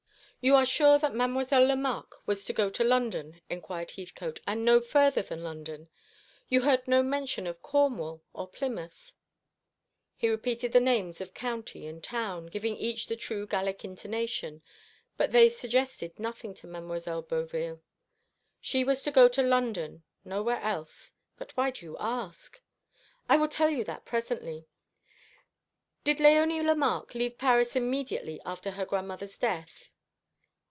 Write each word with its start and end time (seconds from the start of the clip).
"You 0.43 0.55
are 0.55 0.65
sure 0.65 0.97
that 0.97 1.13
Mademoiselle 1.13 1.67
Lemarque 1.67 2.15
was 2.25 2.43
to 2.45 2.51
go 2.51 2.67
to 2.67 2.83
London," 2.83 3.39
inquired 3.47 3.91
Heathcote, 3.91 4.39
"and 4.47 4.65
no 4.65 4.79
further 4.79 5.21
than 5.21 5.43
London? 5.43 5.87
You 6.49 6.61
heard 6.61 6.87
no 6.87 7.03
mention 7.03 7.45
of 7.45 7.61
Cornwall 7.61 8.23
or 8.33 8.47
Plymouth?" 8.47 9.11
He 10.17 10.27
repeated 10.29 10.71
the 10.71 10.79
names 10.79 11.21
of 11.21 11.35
county 11.35 11.85
and 11.85 12.03
town 12.03 12.47
giving 12.47 12.75
each 12.75 13.05
the 13.05 13.15
true 13.15 13.45
Gallic 13.45 13.85
intonation 13.85 14.63
but 15.15 15.31
they 15.31 15.47
suggested 15.47 16.17
nothing 16.17 16.55
to 16.55 16.65
Mademoiselle 16.65 17.21
Beauville. 17.21 17.83
"She 18.59 18.83
was 18.83 19.03
to 19.03 19.11
go 19.11 19.27
to 19.27 19.43
London 19.43 20.01
nowhere 20.25 20.59
else. 20.61 21.13
But 21.37 21.55
why 21.55 21.69
do 21.69 21.85
you 21.85 21.97
ask?" 21.99 22.59
"I 23.29 23.37
will 23.37 23.47
tell 23.47 23.69
you 23.69 23.83
that 23.83 24.05
presently. 24.05 24.65
Did 26.03 26.17
Léonie 26.17 26.65
Lemarque 26.65 27.13
leave 27.13 27.37
Paris 27.37 27.75
immediately 27.75 28.41
after 28.43 28.71
her 28.71 28.87
grandmother's 28.87 29.37
death?" 29.37 29.89